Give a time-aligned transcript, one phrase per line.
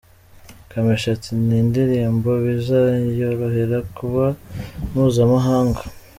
[0.69, 4.25] Kamichi ati:«Ni indirimbo bizayorohera kuba
[4.89, 5.81] mpuzamahanga.